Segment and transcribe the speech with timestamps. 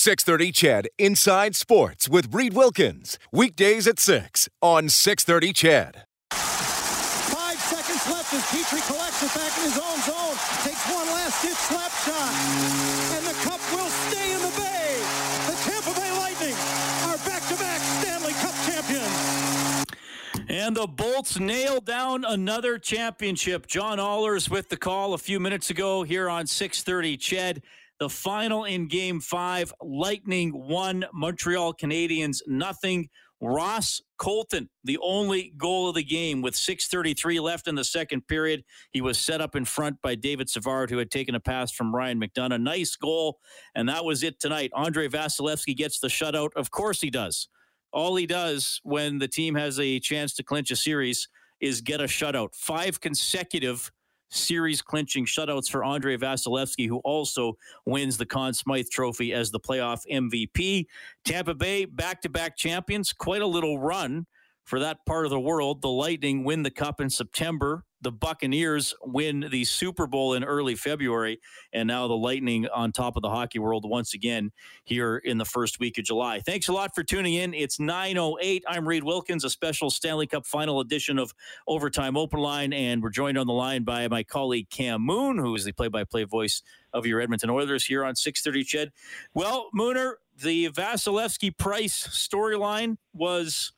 [0.00, 3.18] 630 CHED Inside Sports with Reid Wilkins.
[3.32, 6.04] Weekdays at 6 on 630 CHED.
[6.32, 10.36] Five seconds left as Petry collects it back in his own zone.
[10.64, 12.32] Takes one last ditch slap shot.
[13.12, 15.04] And the cup will stay in the bay.
[15.52, 16.56] The Tampa Bay Lightning
[17.04, 19.84] are back to back Stanley Cup champions.
[20.48, 23.66] And the Bolts nail down another championship.
[23.66, 27.60] John Allers with the call a few minutes ago here on 630 Ched.
[28.00, 33.10] The final in game five, Lightning one, Montreal Canadiens nothing.
[33.42, 38.64] Ross Colton, the only goal of the game with 6.33 left in the second period.
[38.90, 41.94] He was set up in front by David Savard, who had taken a pass from
[41.94, 42.60] Ryan McDonagh.
[42.60, 43.38] Nice goal,
[43.74, 44.70] and that was it tonight.
[44.76, 46.50] Andrei Vasilevskiy gets the shutout.
[46.54, 47.48] Of course he does.
[47.92, 51.28] All he does when the team has a chance to clinch a series
[51.60, 52.54] is get a shutout.
[52.54, 53.90] Five consecutive
[54.30, 59.60] series clinching shutouts for Andrei Vasilevskiy, who also wins the Conn Smythe Trophy as the
[59.60, 60.86] playoff MVP.
[61.24, 63.12] Tampa Bay back to back champions.
[63.12, 64.26] Quite a little run
[64.70, 65.82] for that part of the world.
[65.82, 67.84] The Lightning win the Cup in September.
[68.02, 71.40] The Buccaneers win the Super Bowl in early February.
[71.72, 74.52] And now the Lightning on top of the hockey world once again
[74.84, 76.38] here in the first week of July.
[76.38, 77.52] Thanks a lot for tuning in.
[77.52, 78.62] It's 9.08.
[78.68, 81.34] I'm Reid Wilkins, a special Stanley Cup final edition of
[81.66, 82.72] Overtime Open Line.
[82.72, 85.88] And we're joined on the line by my colleague Cam Moon, who is the play
[85.88, 88.92] by play voice of your Edmonton Oilers here on 630 Ched.
[89.34, 93.72] Well, Mooner, the Vasilevskiy Price storyline was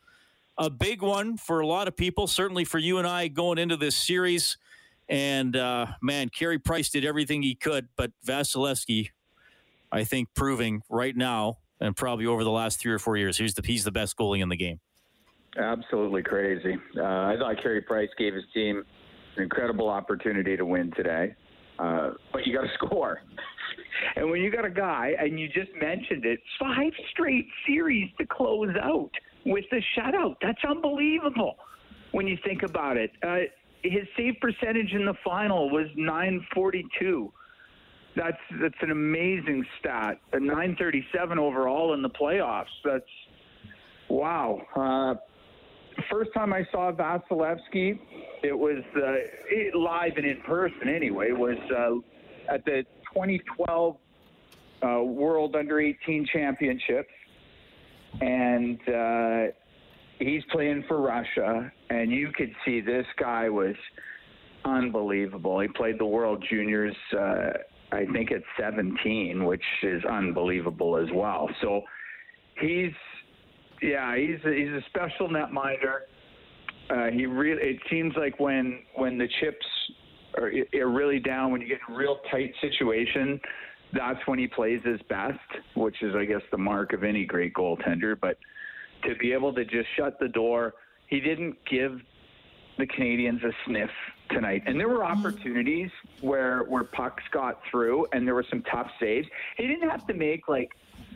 [0.58, 3.77] a big one for a lot of people, certainly for you and I going into
[3.77, 4.57] this series.
[5.08, 9.11] And uh, man, Carey Price did everything he could, but Vasilevskiy,
[9.91, 13.55] I think, proving right now and probably over the last three or four years, he's
[13.55, 14.80] the he's the best goalie in the game.
[15.58, 16.77] Absolutely crazy.
[16.96, 18.85] Uh, I thought Carey Price gave his team
[19.36, 21.35] an incredible opportunity to win today,
[21.79, 23.20] uh, but you got to score.
[24.17, 28.27] and when you got a guy, and you just mentioned it, five straight series to
[28.27, 29.11] close out
[29.45, 30.36] with the shutout.
[30.41, 31.57] That's unbelievable
[32.13, 33.11] when you think about it.
[33.23, 33.39] Uh,
[33.83, 37.33] his save percentage in the final was 942.
[38.14, 40.19] That's that's an amazing stat.
[40.33, 42.67] A 937 overall in the playoffs.
[42.85, 43.05] That's
[44.08, 44.61] wow.
[44.77, 45.14] Uh,
[46.11, 47.98] first time I saw Vasilevskiy,
[48.42, 49.14] it was uh,
[49.51, 51.33] it, live and in person anyway.
[51.33, 53.97] Was uh, at the 2012
[54.83, 57.11] uh, World Under 18 Championships,
[58.20, 59.52] and uh,
[60.18, 63.74] he's playing for Russia, and you could see this guy was
[64.64, 65.61] unbelievable.
[65.61, 66.96] He played the World Juniors.
[67.17, 67.50] Uh,
[67.92, 71.48] I think at 17, which is unbelievable as well.
[71.61, 71.83] So
[72.58, 72.92] he's
[73.83, 76.02] yeah, he's a, he's a special netminder.
[76.89, 77.61] Uh, he really.
[77.62, 79.67] It seems like when when the chips
[80.39, 83.40] are, are really down, when you get in a real tight situation,
[83.92, 85.39] that's when he plays his best,
[85.75, 88.19] which is, I guess, the mark of any great goaltender.
[88.19, 88.39] But
[89.05, 90.75] to be able to just shut the door,
[91.07, 92.01] he didn't give
[92.79, 93.91] the Canadiens a sniff
[94.30, 94.63] tonight.
[94.67, 95.27] And there were mm-hmm.
[95.27, 99.29] opportunities where where pucks got through, and there were some tough saves.
[99.57, 100.70] He didn't have to make like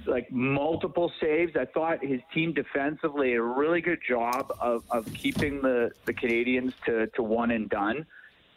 [0.07, 1.53] like multiple saves.
[1.57, 6.73] I thought his team defensively a really good job of, of keeping the, the Canadiens
[6.87, 8.07] to, to one and done.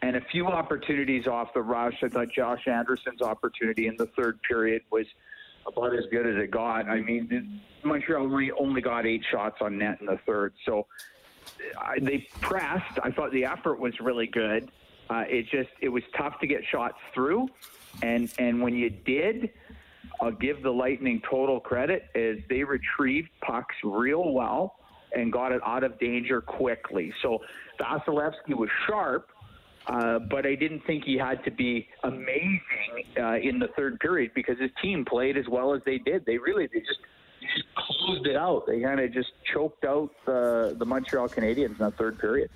[0.02, 1.96] And a few opportunities off the rush.
[2.04, 5.06] I thought Josh Anderson's opportunity in the third period was
[5.68, 6.88] about as good as it got.
[6.88, 10.54] I mean, Montreal only, only got eight shots on net in the third.
[10.66, 10.88] So
[11.78, 13.00] I, they pressed.
[13.04, 14.72] I thought the effort was really good.
[15.10, 17.48] Uh, it just it was tough to get shots through,
[18.04, 19.50] and and when you did,
[20.22, 24.76] I'll give the Lightning total credit as they retrieved pucks real well
[25.14, 27.12] and got it out of danger quickly.
[27.24, 27.40] So
[27.80, 29.32] Vasilevskiy was sharp,
[29.88, 32.62] uh, but I didn't think he had to be amazing
[33.20, 36.26] uh, in the third period because his team played as well as they did.
[36.26, 37.00] They really they just
[37.42, 38.66] just closed it out.
[38.68, 42.50] They kind of just choked out the the Montreal Canadiens in that third period.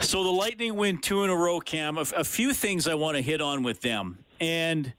[0.00, 1.98] So the Lightning win two in a row, Cam.
[1.98, 4.24] A, few things I want to hit on with them.
[4.40, 4.92] And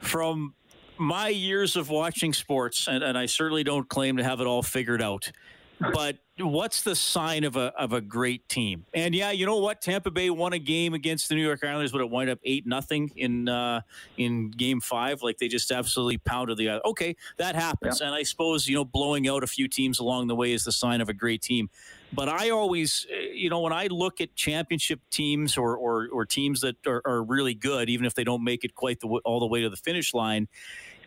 [0.00, 0.54] from
[0.98, 4.62] my years of watching sports, and, and I certainly don't claim to have it all
[4.62, 5.32] figured out,
[5.80, 8.84] but what's the sign of a of a great team?
[8.94, 9.80] And yeah, you know what?
[9.80, 12.66] Tampa Bay won a game against the New York Islanders, but it wound up eight
[12.66, 13.80] nothing in uh,
[14.16, 15.22] in Game Five.
[15.22, 16.68] Like they just absolutely pounded the.
[16.68, 16.86] other.
[16.86, 18.06] Okay, that happens, yeah.
[18.06, 20.72] and I suppose you know blowing out a few teams along the way is the
[20.72, 21.70] sign of a great team.
[22.12, 26.24] But I always, eh, you know, when I look at championship teams or or, or
[26.24, 29.40] teams that are, are really good, even if they don't make it quite the, all
[29.40, 30.48] the way to the finish line,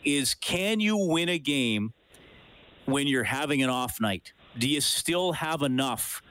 [0.03, 1.93] is can you win a game
[2.85, 4.33] when you're having an off night?
[4.57, 6.21] Do you still have enough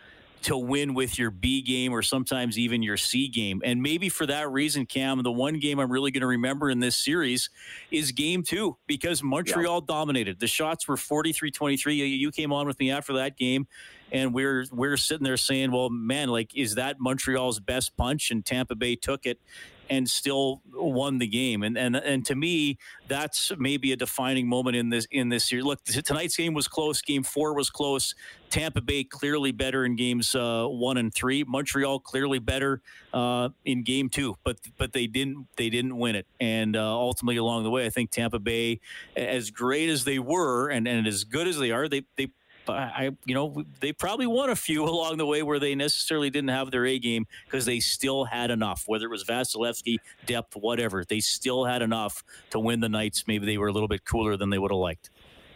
[0.42, 3.62] to win with your B game or sometimes even your C game?
[3.64, 6.78] And maybe for that reason, Cam, the one game I'm really going to remember in
[6.78, 7.50] this series
[7.90, 9.86] is game two because Montreal yeah.
[9.86, 10.38] dominated.
[10.38, 11.94] The shots were 43 23.
[11.94, 13.66] You came on with me after that game.
[14.12, 18.46] And we're we're sitting there saying, "Well, man, like, is that Montreal's best punch?" And
[18.46, 19.40] Tampa Bay took it,
[19.88, 21.62] and still won the game.
[21.62, 22.78] And and and to me,
[23.08, 25.62] that's maybe a defining moment in this in this year.
[25.62, 27.00] Look, tonight's game was close.
[27.02, 28.14] Game four was close.
[28.50, 31.44] Tampa Bay clearly better in games uh, one and three.
[31.44, 32.80] Montreal clearly better
[33.12, 36.26] uh, in game two, but but they didn't they didn't win it.
[36.40, 38.80] And uh, ultimately, along the way, I think Tampa Bay,
[39.16, 42.28] as great as they were and, and as good as they are, they they
[42.74, 46.50] I, you know, they probably won a few along the way where they necessarily didn't
[46.50, 48.84] have their A game because they still had enough.
[48.86, 53.24] Whether it was Vasilevskiy, depth, whatever, they still had enough to win the nights.
[53.26, 55.10] Maybe they were a little bit cooler than they would have liked.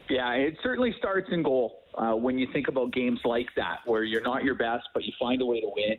[0.08, 4.02] Yeah, it certainly starts in goal uh, when you think about games like that, where
[4.02, 5.96] you're not your best, but you find a way to win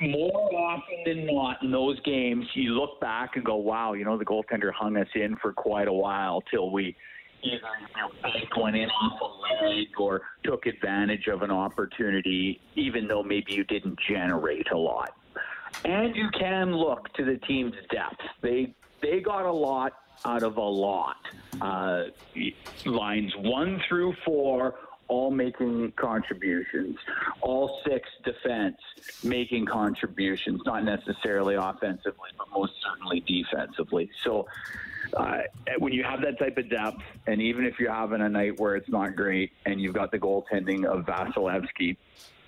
[0.00, 4.16] more often than not in those games, you look back and go, wow, you know,
[4.16, 6.96] the goaltender hung us in for quite a while till we
[7.42, 7.60] either
[7.96, 13.22] your bank went in off a leg or took advantage of an opportunity, even though
[13.22, 15.14] maybe you didn't generate a lot.
[15.84, 18.20] And you can look to the team's depth.
[18.40, 19.92] They they got a lot
[20.24, 21.16] out of a lot.
[21.60, 22.04] Uh,
[22.84, 24.74] lines one through four
[25.08, 26.98] all making contributions,
[27.40, 28.76] all six defense
[29.24, 34.10] making contributions, not necessarily offensively, but most certainly defensively.
[34.22, 34.46] So
[35.14, 35.38] uh,
[35.78, 38.76] when you have that type of depth, and even if you're having a night where
[38.76, 41.96] it's not great, and you've got the goaltending of Vasilevskiy,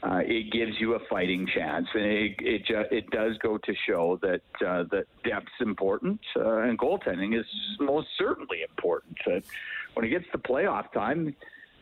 [0.02, 3.74] uh, it gives you a fighting chance, and it it, ju- it does go to
[3.86, 7.46] show that uh, that depth's important, uh, and goaltending is
[7.78, 9.18] most certainly important.
[9.26, 9.40] Uh,
[9.94, 11.34] when it gets to playoff time,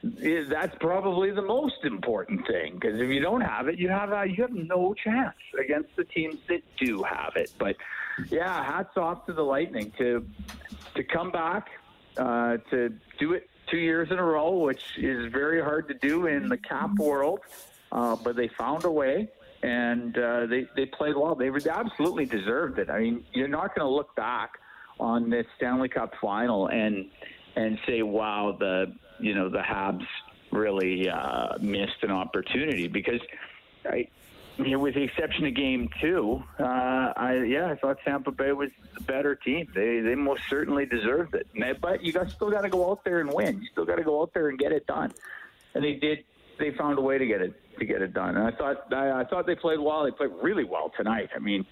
[0.03, 4.13] it, that's probably the most important thing because if you don't have it, you have
[4.13, 7.53] uh, you have no chance against the teams that do have it.
[7.59, 7.77] But
[8.31, 10.26] yeah, hats off to the Lightning to
[10.94, 11.69] to come back
[12.17, 16.26] uh, to do it two years in a row, which is very hard to do
[16.26, 17.41] in the cap world.
[17.91, 19.29] Uh, but they found a way,
[19.62, 21.35] and uh, they they played well.
[21.35, 22.91] They absolutely deserved it.
[22.91, 24.59] I mean, you're not going to look back
[25.00, 27.06] on this Stanley Cup final and
[27.56, 30.06] and say, "Wow, the you know the Habs
[30.53, 33.20] really uh, missed an opportunity," because
[33.87, 34.09] I,
[34.58, 38.70] you with the exception of game two, uh, I yeah, I thought Tampa Bay was
[38.94, 39.69] the better team.
[39.75, 41.46] They they most certainly deserved it.
[41.81, 43.60] But you got still got to go out there and win.
[43.60, 45.12] You still got to go out there and get it done.
[45.75, 46.25] And they did.
[46.58, 48.37] They found a way to get it to get it done.
[48.37, 50.05] And I thought I, I thought they played well.
[50.05, 51.31] They played really well tonight.
[51.34, 51.64] I mean,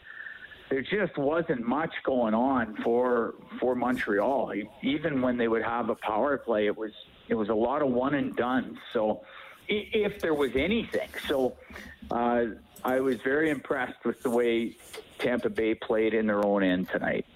[0.70, 4.52] there just wasn't much going on for for Montreal.
[4.82, 6.92] Even when they would have a power play, it was
[7.28, 8.78] it was a lot of one and done.
[8.92, 9.22] So
[9.68, 11.56] if there was anything, so.
[12.10, 12.46] Uh,
[12.84, 14.76] I was very impressed with the way
[15.18, 17.26] Tampa Bay played in their own end tonight.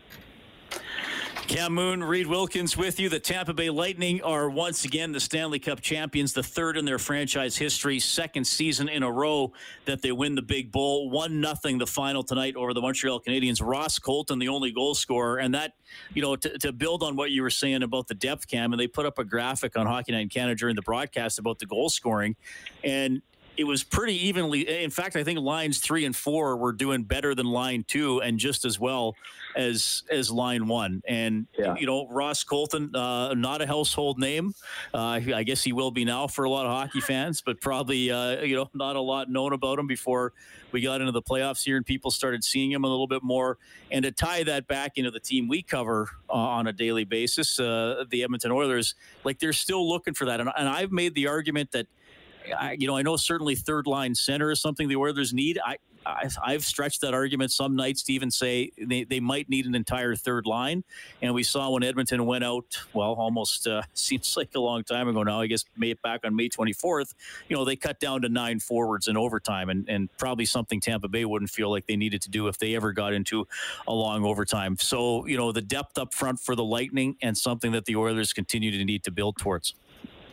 [1.50, 3.08] Cam Moon, Reid Wilkins with you.
[3.08, 7.00] The Tampa Bay Lightning are once again the Stanley Cup champions, the third in their
[7.00, 9.52] franchise history, second season in a row
[9.85, 11.11] that they win the big bowl.
[11.11, 13.61] One nothing the final tonight over the Montreal Canadiens.
[13.61, 15.73] Ross Colton, the only goal scorer, and that
[16.14, 18.78] you know to, to build on what you were saying about the depth cam, and
[18.78, 21.66] they put up a graphic on Hockey Night in Canada during the broadcast about the
[21.66, 22.37] goal scoring,
[22.85, 23.23] and
[23.61, 24.67] it was pretty evenly.
[24.67, 28.38] In fact, I think lines three and four were doing better than line two, and
[28.38, 29.17] just as well
[29.55, 31.02] as as line one.
[31.07, 31.76] And yeah.
[31.76, 34.55] you know, Ross Colton, uh, not a household name.
[34.95, 38.11] Uh, I guess he will be now for a lot of hockey fans, but probably
[38.11, 40.33] uh, you know not a lot known about him before
[40.73, 43.59] we got into the playoffs here and people started seeing him a little bit more.
[43.90, 47.59] And to tie that back into the team we cover uh, on a daily basis,
[47.59, 50.40] uh, the Edmonton Oilers, like they're still looking for that.
[50.40, 51.88] And, and I've made the argument that
[52.59, 55.59] I, you know, I know certainly third line center is something the Oilers need.
[55.64, 59.66] I, I, have stretched that argument some nights to even say they, they might need
[59.66, 60.82] an entire third line.
[61.20, 65.09] And we saw when Edmonton went out, well, almost uh, seems like a long time
[65.09, 67.14] ago now, I guess May, back on May 24th,
[67.49, 71.09] you know, they cut down to nine forwards in overtime and, and probably something Tampa
[71.09, 73.47] Bay wouldn't feel like they needed to do if they ever got into
[73.87, 74.76] a long overtime.
[74.78, 78.32] So, you know, the depth up front for the Lightning and something that the Oilers
[78.32, 79.75] continue to need to build towards.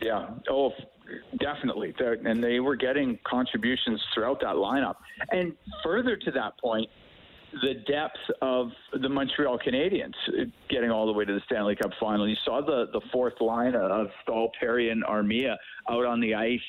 [0.01, 0.27] Yeah.
[0.49, 0.71] Oh,
[1.39, 1.93] definitely.
[2.25, 4.95] And they were getting contributions throughout that lineup.
[5.31, 6.89] And further to that point,
[7.61, 8.71] the depth of
[9.01, 10.13] the Montreal Canadiens
[10.69, 12.27] getting all the way to the Stanley Cup final.
[12.27, 15.55] You saw the, the fourth line of Staal, Perry, and Armia
[15.89, 16.59] out on the ice,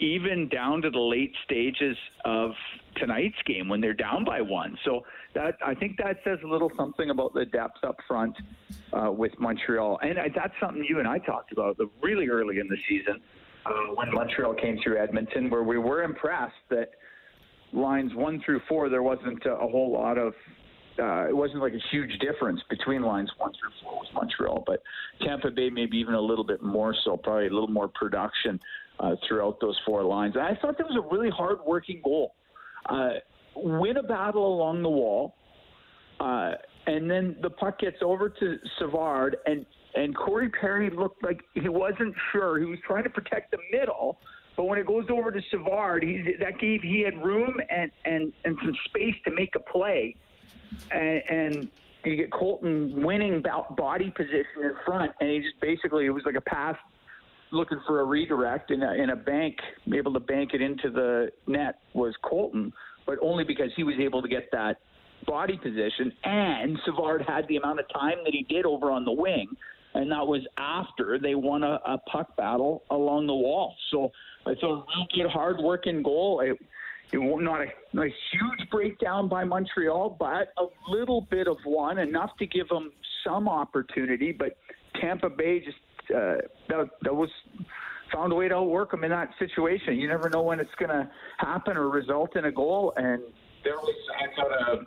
[0.00, 2.52] even down to the late stages of
[2.96, 4.76] tonight's game when they're down by one.
[4.84, 8.36] So that I think that says a little something about the depth up front
[8.92, 12.78] uh, with Montreal, and that's something you and I talked about really early in the
[12.88, 13.20] season
[13.66, 16.90] uh, when Montreal came through Edmonton, where we were impressed that
[17.72, 20.34] lines one through four, there wasn't a, whole lot of.
[20.98, 24.82] Uh, it wasn't like a huge difference between lines one through four with Montreal, but
[25.22, 28.60] Tampa Bay maybe even a little bit more so, probably a little more production
[29.00, 30.34] uh, throughout those four lines.
[30.34, 32.34] And I thought that was a really hard working goal.
[32.86, 33.10] Uh,
[33.56, 35.34] win a battle along the wall,
[36.20, 36.52] uh,
[36.86, 41.68] and then the puck gets over to Savard, and and Corey Perry looked like he
[41.68, 42.58] wasn't sure.
[42.58, 44.18] He was trying to protect the middle,
[44.56, 46.04] but when it goes over to Savard,
[46.40, 50.16] that gave he had room and, and, and some space to make a play.
[50.90, 51.68] And, and
[52.04, 56.22] you get Colton winning about body position in front, and he just basically it was
[56.24, 56.76] like a pass
[57.50, 59.56] looking for a redirect in a, in a bank,
[59.94, 62.72] able to bank it into the net was Colton,
[63.06, 64.78] but only because he was able to get that
[65.26, 69.12] body position, and Savard had the amount of time that he did over on the
[69.12, 69.48] wing,
[69.94, 73.74] and that was after they won a, a puck battle along the wall.
[73.90, 74.10] So
[74.46, 76.40] it's a real good, hard-working goal.
[76.40, 76.58] It,
[77.12, 81.98] it not a, not a huge breakdown by Montreal, but a little bit of one,
[81.98, 82.90] enough to give them
[83.24, 84.32] some opportunity.
[84.32, 84.56] But
[85.00, 85.76] Tampa Bay just
[86.10, 86.36] uh,
[86.68, 87.30] that, that was
[88.12, 89.96] found a way to outwork them in that situation.
[89.96, 91.08] You never know when it's going to
[91.38, 93.22] happen or result in a goal, and
[93.62, 94.86] there was I thought a,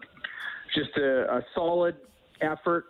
[0.73, 1.95] just a, a solid
[2.41, 2.85] effort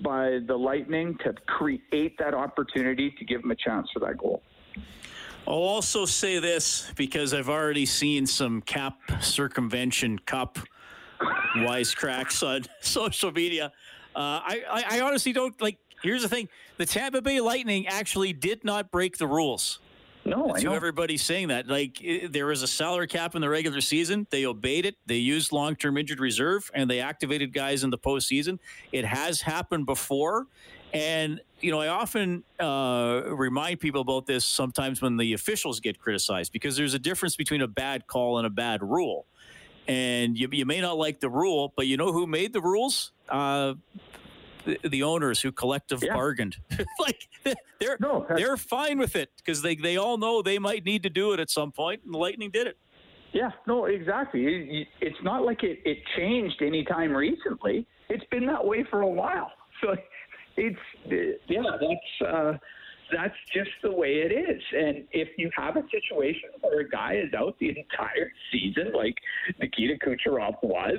[0.00, 4.42] by the Lightning to create that opportunity to give them a chance for that goal.
[5.46, 10.58] I'll also say this because I've already seen some cap circumvention cup
[11.56, 13.72] wisecracks on social media.
[14.14, 15.78] Uh, I, I, I honestly don't like.
[16.02, 19.78] Here's the thing: the Tampa Bay Lightning actually did not break the rules.
[20.28, 23.80] No, to everybody saying that, like it, there was a salary cap in the regular
[23.80, 24.26] season.
[24.30, 24.96] They obeyed it.
[25.06, 28.58] They used long-term injured reserve, and they activated guys in the postseason.
[28.92, 30.46] It has happened before,
[30.92, 35.98] and you know, I often uh, remind people about this sometimes when the officials get
[35.98, 39.26] criticized because there's a difference between a bad call and a bad rule.
[39.88, 43.12] And you, you may not like the rule, but you know who made the rules?
[43.28, 43.74] Uh,
[44.68, 46.14] the, the, owners who collective yeah.
[46.14, 46.56] bargained.
[47.00, 47.28] like
[47.80, 51.10] they're no, they're fine with it because they they all know they might need to
[51.10, 52.76] do it at some point, and the Lightning did it.
[53.32, 54.88] Yeah, no, exactly.
[55.00, 57.86] It's not like it, it changed any time recently.
[58.08, 59.52] It's been that way for a while.
[59.80, 59.94] So
[60.56, 60.76] it's
[61.46, 62.58] yeah, that's uh,
[63.12, 64.60] that's just the way it is.
[64.72, 69.14] And if you have a situation where a guy is out the entire season, like
[69.60, 70.98] Nikita Kucherov was,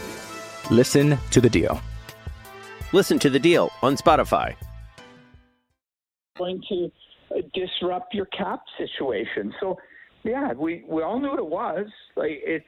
[0.71, 1.81] Listen to the deal.
[2.93, 4.55] Listen to the deal on Spotify.
[6.37, 6.89] Going to
[7.29, 9.53] uh, disrupt your cap situation.
[9.59, 9.77] So,
[10.23, 11.87] yeah, we, we all knew what it was.
[12.15, 12.65] Like it's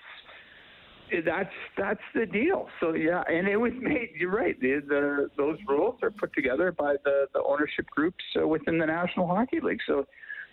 [1.25, 2.67] that's that's the deal.
[2.81, 4.09] So yeah, and it was made.
[4.17, 4.59] You're right.
[4.59, 8.85] The, the those rules are put together by the the ownership groups uh, within the
[8.85, 9.79] National Hockey League.
[9.87, 10.05] So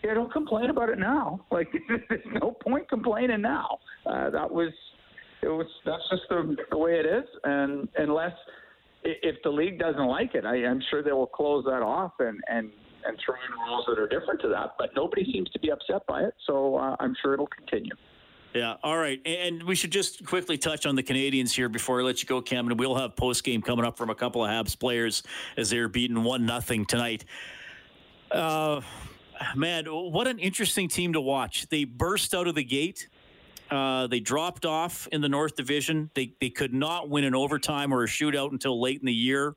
[0.04, 1.46] yeah, don't complain about it now.
[1.50, 1.68] Like
[2.08, 3.78] there's no point complaining now.
[4.06, 4.72] Uh, that was
[5.42, 7.24] it was that's just the, the way it is.
[7.44, 8.32] And unless
[9.04, 12.40] if the league doesn't like it, I, I'm sure they will close that off and
[12.48, 12.70] and
[13.06, 14.74] and throw in rules that are different to that.
[14.78, 17.94] But nobody seems to be upset by it, so uh, I'm sure it'll continue.
[18.54, 18.76] Yeah.
[18.82, 19.20] All right.
[19.24, 22.42] And we should just quickly touch on the Canadiens here before I let you go,
[22.42, 22.68] Cam.
[22.68, 25.22] And we'll have post game coming up from a couple of Habs players
[25.56, 27.24] as they're beaten one nothing tonight.
[28.30, 28.80] Uh,
[29.54, 31.68] man, what an interesting team to watch.
[31.68, 33.08] They burst out of the gate.
[33.70, 36.10] Uh, they dropped off in the North Division.
[36.14, 39.54] They they could not win an overtime or a shootout until late in the year.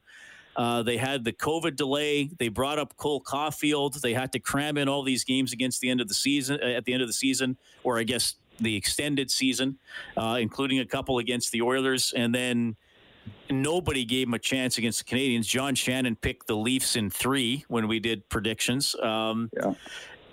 [0.55, 2.29] Uh, they had the COVID delay.
[2.37, 3.99] They brought up Cole Caufield.
[4.01, 6.59] They had to cram in all these games against the end of the season.
[6.61, 9.79] At the end of the season, or I guess the extended season,
[10.15, 12.75] uh, including a couple against the Oilers, and then
[13.49, 15.45] nobody gave him a chance against the Canadiens.
[15.45, 18.95] John Shannon picked the Leafs in three when we did predictions.
[19.01, 19.73] Um, yeah.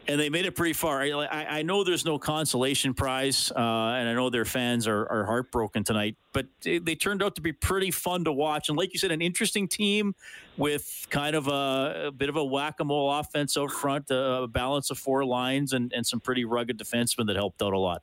[0.09, 1.03] And they made it pretty far.
[1.03, 5.25] I, I know there's no consolation prize, uh, and I know their fans are, are
[5.25, 8.69] heartbroken tonight, but they, they, turned out to be pretty fun to watch.
[8.69, 10.15] And like you said, an interesting team
[10.57, 14.47] with kind of a, a bit of a whack a mole offense out front, a
[14.51, 18.03] balance of four lines, and, and some pretty rugged defensemen that helped out a lot.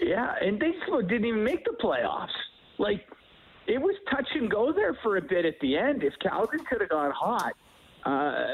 [0.00, 0.72] Yeah, and they
[1.08, 2.28] didn't even make the playoffs.
[2.78, 3.06] Like,
[3.66, 6.02] it was touch and go there for a bit at the end.
[6.02, 7.54] If Calgary could have gone hot,
[8.04, 8.44] uh,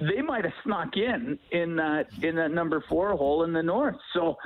[0.00, 3.96] they might have snuck in in that in that number four hole in the north.
[4.12, 4.36] So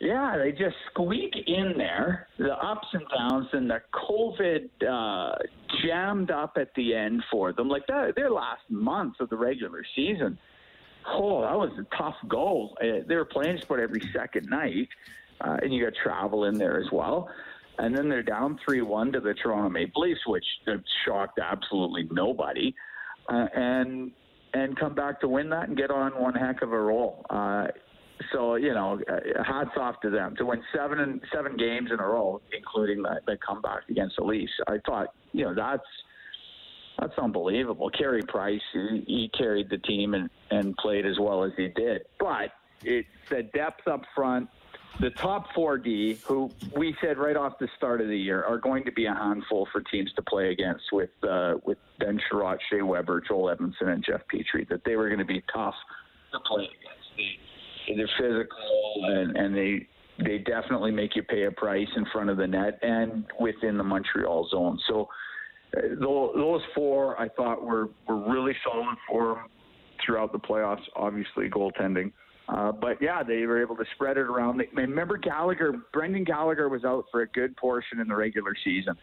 [0.00, 2.26] yeah, they just squeak in there.
[2.38, 5.36] The ups and downs and the COVID uh,
[5.84, 7.68] jammed up at the end for them.
[7.68, 10.38] Like that, their last month of the regular season.
[11.06, 12.76] Oh, that was a tough goal.
[12.80, 14.88] Uh, they were playing sport every second night,
[15.40, 17.28] uh, and you got travel in there as well.
[17.78, 20.44] And then they're down three one to the Toronto Maple Leafs, which
[21.04, 22.74] shocked absolutely nobody
[23.28, 24.12] uh, and
[24.54, 27.24] and come back to win that and get on one heck of a roll.
[27.30, 27.68] Uh,
[28.32, 31.98] so you know, uh, hats off to them to win seven and seven games in
[31.98, 34.52] a row, including the, the comeback against the Leafs.
[34.66, 35.82] I thought you know that's
[36.98, 37.90] that's unbelievable.
[37.90, 42.02] Carey Price, he, he carried the team and and played as well as he did,
[42.20, 42.50] but
[42.84, 44.48] it's the depth up front
[45.00, 48.84] the top 4D, who we said right off the start of the year are going
[48.84, 52.82] to be a handful for teams to play against with uh, with Ben Chiarot, Shea
[52.82, 55.74] Weber, Joel Edmundson, and Jeff Petry, that they were going to be tough
[56.32, 57.38] to play against.
[57.88, 59.88] They, they're physical and, and they
[60.24, 63.84] they definitely make you pay a price in front of the net and within the
[63.84, 64.78] Montreal zone.
[64.88, 65.08] So
[65.76, 69.46] uh, those four I thought were were really solid for them
[70.04, 70.82] throughout the playoffs.
[70.96, 72.12] Obviously, goaltending.
[72.48, 74.58] Uh, but yeah, they were able to spread it around.
[74.58, 78.96] They, remember Gallagher, Brendan Gallagher was out for a good portion in the regular season,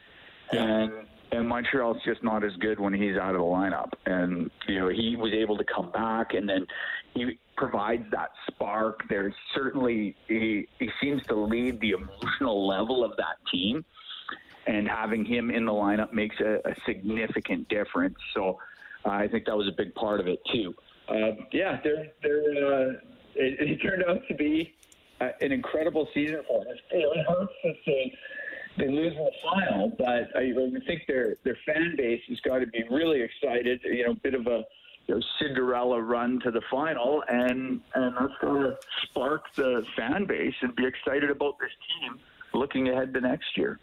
[0.52, 0.64] yeah.
[0.64, 0.94] and
[1.32, 3.92] and Montreal's just not as good when he's out of the lineup.
[4.06, 6.68] And you know he was able to come back, and then
[7.14, 9.08] he provides that spark.
[9.10, 13.86] There's certainly he he seems to lead the emotional level of that team,
[14.68, 18.18] and having him in the lineup makes a, a significant difference.
[18.34, 18.60] So
[19.06, 20.74] uh, I think that was a big part of it too.
[21.08, 23.02] Uh, yeah, they're they're.
[23.40, 24.74] It, it turned out to be
[25.22, 26.76] uh, an incredible season for them.
[26.92, 28.14] It hurts to see
[28.78, 32.60] they lose in the final, but I, I think their their fan base has got
[32.60, 33.82] to be really excited.
[33.84, 34.64] You know, a bit of a
[35.08, 40.26] you know, Cinderella run to the final, and and that's going to spark the fan
[40.26, 42.20] base and be excited about this team
[42.54, 43.80] looking ahead to next year.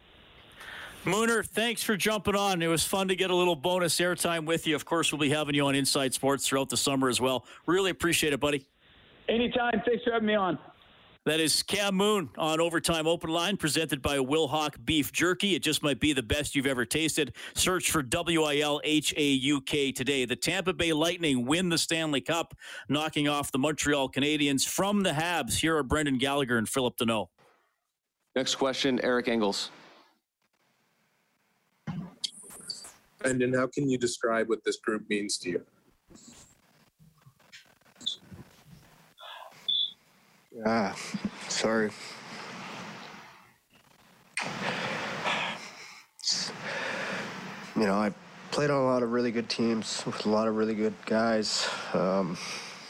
[1.04, 2.60] Mooner, thanks for jumping on.
[2.62, 4.74] It was fun to get a little bonus airtime with you.
[4.74, 7.44] Of course, we'll be having you on Inside Sports throughout the summer as well.
[7.66, 8.66] Really appreciate it, buddy.
[9.28, 9.82] Anytime.
[9.84, 10.58] Thanks for having me on.
[11.24, 15.56] That is Cam Moon on Overtime Open Line, presented by Wilhauk Beef Jerky.
[15.56, 17.34] It just might be the best you've ever tasted.
[17.54, 20.24] Search for W I L H A U K today.
[20.24, 22.54] The Tampa Bay Lightning win the Stanley Cup,
[22.88, 25.58] knocking off the Montreal Canadiens from the Habs.
[25.58, 27.26] Here are Brendan Gallagher and Philip Danault.
[28.36, 29.72] Next question, Eric Engels.
[33.18, 35.66] Brendan, how can you describe what this group means to you?
[40.64, 40.96] Ah,
[41.48, 41.90] sorry.
[47.74, 48.12] You know, I
[48.52, 51.68] played on a lot of really good teams with a lot of really good guys.
[51.92, 52.38] Um,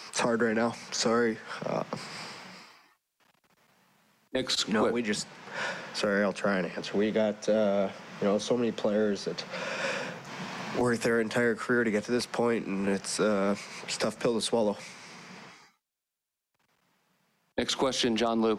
[0.09, 0.75] it's hard right now.
[0.93, 1.39] Sorry.
[1.65, 1.83] Uh,
[4.33, 5.27] Next, no, we just.
[5.95, 6.97] Sorry, I'll try and answer.
[6.97, 7.89] We got, uh,
[8.21, 9.43] you know, so many players that
[10.79, 14.21] worked their entire career to get to this point, and it's, uh, it's a tough
[14.21, 14.77] pill to swallow.
[17.59, 18.59] Next question, John Lu.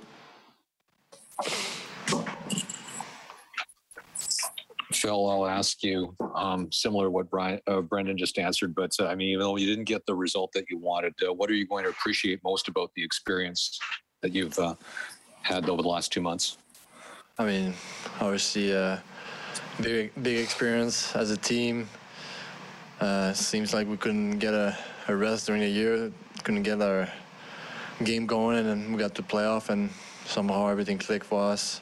[4.92, 9.06] Phil, I'll ask you um, similar to what Brian, uh, Brendan just answered, but uh,
[9.06, 11.54] I mean, even though you didn't get the result that you wanted, uh, what are
[11.54, 13.80] you going to appreciate most about the experience
[14.22, 14.74] that you've uh,
[15.44, 16.58] had over the last two months?
[17.38, 17.74] I mean,
[18.20, 18.98] obviously, uh,
[19.80, 21.88] big big experience as a team.
[23.00, 24.76] Uh, seems like we couldn't get a,
[25.08, 26.12] a rest during the year,
[26.44, 27.08] couldn't get our
[28.04, 29.90] game going, and then we got to playoff, and
[30.26, 31.82] somehow everything clicked for us,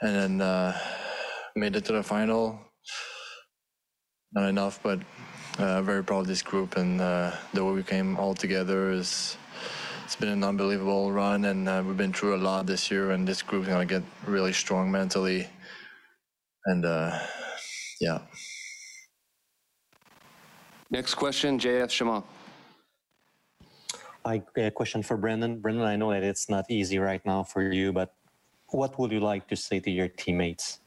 [0.00, 0.78] and then uh,
[1.56, 2.58] made it to the final.
[4.32, 5.00] Not enough, but
[5.58, 9.36] uh, very proud of this group and uh, the way we came all together is.
[10.04, 13.12] It's been an unbelievable run, and uh, we've been through a lot this year.
[13.12, 15.48] And this group's gonna get really strong mentally,
[16.66, 17.18] and uh,
[17.98, 18.18] yeah.
[20.90, 22.20] Next question, JF Shema.
[24.24, 25.60] I a question for Brendan.
[25.60, 28.14] Brendan, I know that it's not easy right now for you, but
[28.68, 30.80] what would you like to say to your teammates?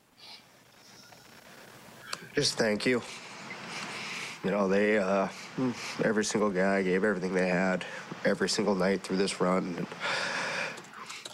[2.33, 3.01] Just thank you.
[4.43, 5.27] You know, they uh,
[6.03, 7.85] every single guy gave everything they had
[8.25, 9.75] every single night through this run.
[9.77, 9.87] And,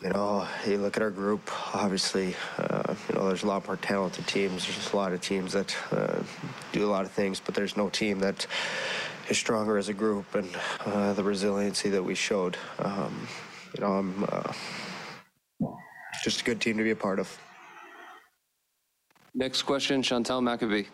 [0.02, 3.78] you know, you look at our group, obviously, uh, you know, there's a lot more
[3.78, 4.66] talented teams.
[4.66, 6.22] There's just a lot of teams that uh,
[6.72, 8.48] do a lot of things, but there's no team that
[9.32, 10.50] is stronger as a group and
[10.86, 12.58] uh, the resiliency that we showed.
[12.80, 13.28] Um,
[13.74, 14.54] you know, I'm uh,
[16.24, 17.28] just a good team to be a part of.
[19.34, 20.88] Next question, Chantal Machabée.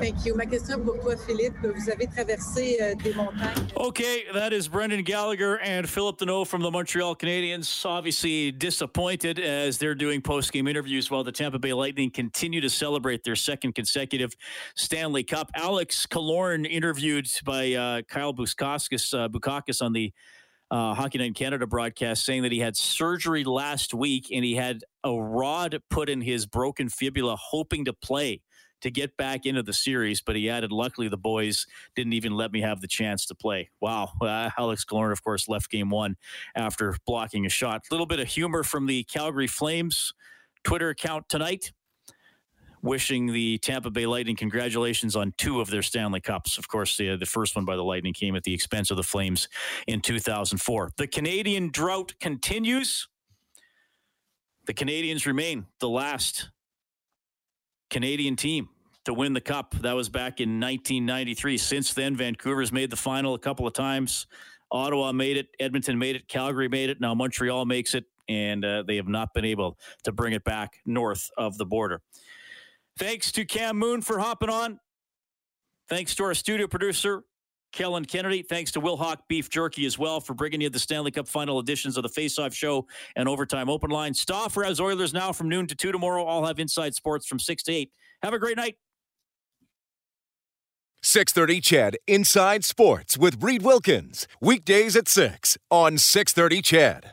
[0.00, 0.34] Thank you.
[0.34, 1.54] Ma question pour toi, Philippe.
[1.62, 3.68] Vous avez traversé euh, des montagnes.
[3.76, 7.84] Okay, that is Brendan Gallagher and Philip Danault from the Montreal Canadiens.
[7.84, 13.24] Obviously disappointed as they're doing post-game interviews while the Tampa Bay Lightning continue to celebrate
[13.24, 14.34] their second consecutive
[14.74, 15.50] Stanley Cup.
[15.54, 20.12] Alex Killorn interviewed by uh, Kyle Bukauskas, uh, Bukakis on the
[20.70, 24.54] uh, Hockey Night in Canada broadcast saying that he had surgery last week and he
[24.54, 28.40] had a rod put in his broken fibula hoping to play
[28.80, 32.52] to get back into the series, but he added, luckily the boys didn't even let
[32.52, 33.70] me have the chance to play.
[33.80, 34.12] Wow.
[34.20, 36.16] Uh, Alex Killorn, of course, left game one
[36.54, 37.82] after blocking a shot.
[37.90, 40.12] A little bit of humor from the Calgary Flames
[40.64, 41.72] Twitter account tonight.
[42.82, 46.56] Wishing the Tampa Bay Lightning congratulations on two of their Stanley Cups.
[46.56, 49.02] Of course, the, the first one by the Lightning came at the expense of the
[49.02, 49.48] Flames
[49.86, 50.92] in 2004.
[50.96, 53.06] The Canadian drought continues.
[54.66, 56.48] The Canadiens remain the last
[57.90, 58.68] Canadian team
[59.04, 59.74] to win the cup.
[59.80, 61.58] That was back in 1993.
[61.58, 64.26] Since then, Vancouver's made the final a couple of times.
[64.70, 68.84] Ottawa made it, Edmonton made it, Calgary made it, now Montreal makes it, and uh,
[68.86, 72.00] they have not been able to bring it back north of the border.
[72.96, 74.78] Thanks to Cam Moon for hopping on.
[75.88, 77.24] Thanks to our studio producer,
[77.72, 78.42] Kellen Kennedy.
[78.42, 81.96] Thanks to Wilhauk Beef Jerky as well for bringing you the Stanley Cup final editions
[81.96, 84.14] of the Face Off Show and Overtime Open Line.
[84.14, 86.24] Stauffer has Oilers now from noon to 2 tomorrow.
[86.24, 87.90] I'll have Inside Sports from 6 to 8.
[88.22, 88.76] Have a great night.
[91.02, 94.28] 630 CHED Inside Sports with Reid Wilkins.
[94.40, 97.06] Weekdays at 6 on 630 CHED.